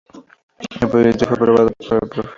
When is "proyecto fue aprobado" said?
0.89-1.69